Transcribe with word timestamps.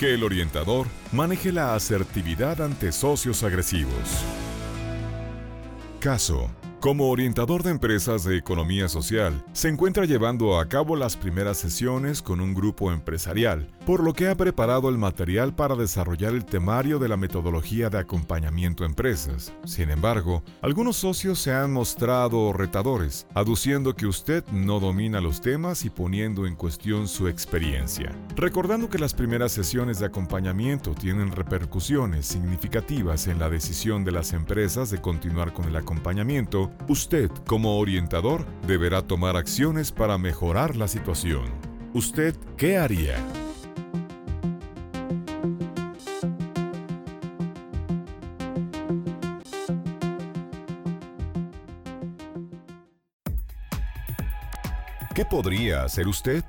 que 0.00 0.14
el 0.14 0.24
orientador 0.24 0.86
maneje 1.12 1.52
la 1.52 1.74
asertividad 1.74 2.62
ante 2.62 2.90
socios 2.90 3.42
agresivos. 3.42 4.24
Caso 6.00 6.50
como 6.80 7.10
orientador 7.10 7.62
de 7.62 7.70
empresas 7.70 8.24
de 8.24 8.38
economía 8.38 8.88
social, 8.88 9.44
se 9.52 9.68
encuentra 9.68 10.06
llevando 10.06 10.58
a 10.58 10.66
cabo 10.66 10.96
las 10.96 11.14
primeras 11.14 11.58
sesiones 11.58 12.22
con 12.22 12.40
un 12.40 12.54
grupo 12.54 12.90
empresarial, 12.90 13.68
por 13.84 14.02
lo 14.02 14.14
que 14.14 14.28
ha 14.28 14.34
preparado 14.34 14.88
el 14.88 14.96
material 14.96 15.54
para 15.54 15.74
desarrollar 15.74 16.32
el 16.32 16.46
temario 16.46 16.98
de 16.98 17.08
la 17.08 17.18
metodología 17.18 17.90
de 17.90 17.98
acompañamiento 17.98 18.84
a 18.84 18.86
empresas. 18.86 19.52
Sin 19.66 19.90
embargo, 19.90 20.42
algunos 20.62 20.96
socios 20.96 21.38
se 21.38 21.52
han 21.52 21.70
mostrado 21.70 22.54
retadores, 22.54 23.26
aduciendo 23.34 23.94
que 23.94 24.06
usted 24.06 24.42
no 24.46 24.80
domina 24.80 25.20
los 25.20 25.42
temas 25.42 25.84
y 25.84 25.90
poniendo 25.90 26.46
en 26.46 26.56
cuestión 26.56 27.08
su 27.08 27.28
experiencia. 27.28 28.10
Recordando 28.36 28.88
que 28.88 28.98
las 28.98 29.12
primeras 29.12 29.52
sesiones 29.52 29.98
de 29.98 30.06
acompañamiento 30.06 30.94
tienen 30.94 31.30
repercusiones 31.30 32.24
significativas 32.24 33.26
en 33.26 33.38
la 33.38 33.50
decisión 33.50 34.02
de 34.02 34.12
las 34.12 34.32
empresas 34.32 34.90
de 34.90 35.00
continuar 35.00 35.52
con 35.52 35.66
el 35.66 35.76
acompañamiento, 35.76 36.69
usted 36.88 37.30
como 37.46 37.78
orientador 37.78 38.46
deberá 38.66 39.02
tomar 39.02 39.36
acciones 39.36 39.92
para 39.92 40.18
mejorar 40.18 40.76
la 40.76 40.88
situación. 40.88 41.44
¿Usted 41.94 42.34
qué 42.56 42.76
haría? 42.76 43.16
¿Qué 55.14 55.24
podría 55.24 55.84
hacer 55.84 56.08
usted? 56.08 56.44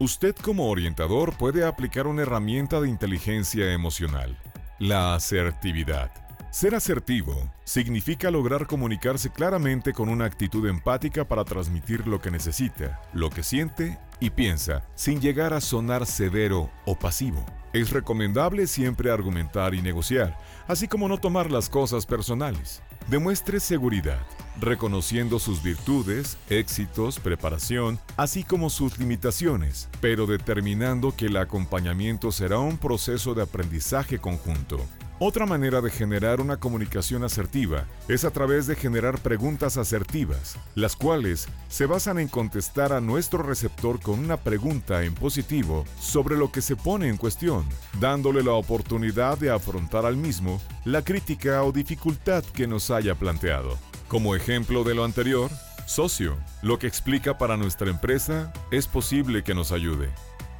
Usted 0.00 0.34
como 0.36 0.68
orientador 0.68 1.36
puede 1.36 1.64
aplicar 1.64 2.06
una 2.06 2.22
herramienta 2.22 2.80
de 2.80 2.88
inteligencia 2.88 3.72
emocional, 3.72 4.36
la 4.78 5.14
asertividad. 5.14 6.27
Ser 6.50 6.74
asertivo 6.74 7.52
significa 7.64 8.30
lograr 8.30 8.66
comunicarse 8.66 9.30
claramente 9.30 9.92
con 9.92 10.08
una 10.08 10.24
actitud 10.24 10.66
empática 10.66 11.28
para 11.28 11.44
transmitir 11.44 12.06
lo 12.06 12.22
que 12.22 12.30
necesita, 12.30 13.02
lo 13.12 13.28
que 13.28 13.42
siente 13.42 13.98
y 14.18 14.30
piensa, 14.30 14.82
sin 14.94 15.20
llegar 15.20 15.52
a 15.52 15.60
sonar 15.60 16.06
severo 16.06 16.70
o 16.86 16.98
pasivo. 16.98 17.44
Es 17.74 17.90
recomendable 17.90 18.66
siempre 18.66 19.10
argumentar 19.10 19.74
y 19.74 19.82
negociar, 19.82 20.38
así 20.68 20.88
como 20.88 21.06
no 21.06 21.18
tomar 21.18 21.50
las 21.50 21.68
cosas 21.68 22.06
personales. 22.06 22.82
Demuestre 23.08 23.60
seguridad, 23.60 24.26
reconociendo 24.58 25.38
sus 25.38 25.62
virtudes, 25.62 26.38
éxitos, 26.48 27.20
preparación, 27.20 27.98
así 28.16 28.42
como 28.42 28.70
sus 28.70 28.98
limitaciones, 28.98 29.90
pero 30.00 30.26
determinando 30.26 31.14
que 31.14 31.26
el 31.26 31.36
acompañamiento 31.36 32.32
será 32.32 32.58
un 32.58 32.78
proceso 32.78 33.34
de 33.34 33.42
aprendizaje 33.42 34.18
conjunto. 34.18 34.78
Otra 35.20 35.46
manera 35.46 35.80
de 35.80 35.90
generar 35.90 36.40
una 36.40 36.58
comunicación 36.58 37.24
asertiva 37.24 37.86
es 38.06 38.24
a 38.24 38.30
través 38.30 38.68
de 38.68 38.76
generar 38.76 39.18
preguntas 39.18 39.76
asertivas, 39.76 40.56
las 40.76 40.94
cuales 40.94 41.48
se 41.68 41.86
basan 41.86 42.20
en 42.20 42.28
contestar 42.28 42.92
a 42.92 43.00
nuestro 43.00 43.42
receptor 43.42 44.00
con 44.00 44.20
una 44.20 44.36
pregunta 44.36 45.02
en 45.02 45.14
positivo 45.14 45.84
sobre 45.98 46.36
lo 46.36 46.52
que 46.52 46.62
se 46.62 46.76
pone 46.76 47.08
en 47.08 47.16
cuestión, 47.16 47.66
dándole 47.98 48.44
la 48.44 48.52
oportunidad 48.52 49.36
de 49.38 49.50
afrontar 49.50 50.06
al 50.06 50.16
mismo 50.16 50.60
la 50.84 51.02
crítica 51.02 51.64
o 51.64 51.72
dificultad 51.72 52.44
que 52.44 52.68
nos 52.68 52.92
haya 52.92 53.16
planteado. 53.16 53.76
Como 54.06 54.36
ejemplo 54.36 54.84
de 54.84 54.94
lo 54.94 55.04
anterior, 55.04 55.50
socio, 55.84 56.36
lo 56.62 56.78
que 56.78 56.86
explica 56.86 57.38
para 57.38 57.56
nuestra 57.56 57.90
empresa 57.90 58.52
es 58.70 58.86
posible 58.86 59.42
que 59.42 59.56
nos 59.56 59.72
ayude. 59.72 60.10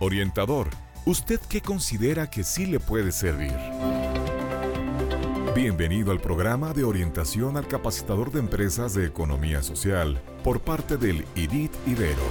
Orientador, 0.00 0.68
¿usted 1.06 1.38
qué 1.48 1.60
considera 1.60 2.28
que 2.28 2.42
sí 2.42 2.66
le 2.66 2.80
puede 2.80 3.12
servir? 3.12 3.54
Bienvenido 5.60 6.12
al 6.12 6.20
programa 6.20 6.72
de 6.72 6.84
orientación 6.84 7.56
al 7.56 7.66
capacitador 7.66 8.30
de 8.30 8.38
empresas 8.38 8.94
de 8.94 9.04
economía 9.04 9.60
social 9.60 10.22
por 10.44 10.60
parte 10.60 10.96
del 10.96 11.24
IDIT 11.34 11.72
Ibero. 11.84 12.22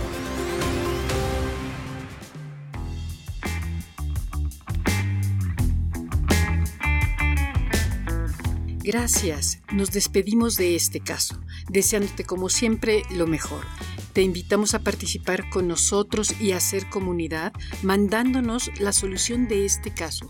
Gracias, 8.81 9.59
nos 9.73 9.91
despedimos 9.91 10.55
de 10.55 10.77
este 10.77 11.01
caso, 11.01 11.37
deseándote 11.67 12.23
como 12.23 12.47
siempre 12.47 13.03
lo 13.13 13.27
mejor. 13.27 13.65
Te 14.13 14.21
invitamos 14.21 14.73
a 14.73 14.79
participar 14.79 15.49
con 15.49 15.67
nosotros 15.67 16.39
y 16.39 16.53
a 16.53 16.57
hacer 16.57 16.87
comunidad 16.87 17.51
mandándonos 17.83 18.71
la 18.79 18.93
solución 18.93 19.49
de 19.49 19.65
este 19.65 19.93
caso. 19.93 20.29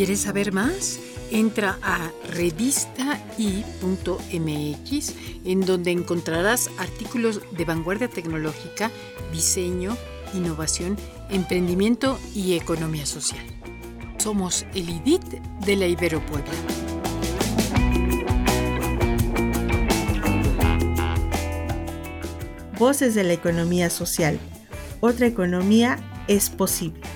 ¿Quieres 0.00 0.20
saber 0.20 0.54
más? 0.54 0.98
Entra 1.30 1.78
a 1.82 2.10
revistai.mx 2.30 3.14
en 5.44 5.60
donde 5.60 5.90
encontrarás 5.90 6.70
artículos 6.78 7.42
de 7.50 7.66
vanguardia 7.66 8.08
tecnológica, 8.08 8.90
diseño, 9.30 9.98
innovación, 10.32 10.96
emprendimiento 11.28 12.18
y 12.34 12.54
economía 12.54 13.04
social. 13.04 13.44
Somos 14.16 14.64
el 14.74 14.88
IDIT 14.88 15.22
de 15.66 15.76
la 15.76 15.86
Ibero 15.86 16.24
Puebla. 16.24 16.50
Voces 22.78 23.14
de 23.14 23.24
la 23.24 23.34
economía 23.34 23.90
social. 23.90 24.40
Otra 25.00 25.26
economía 25.26 25.98
es 26.26 26.48
posible. 26.48 27.09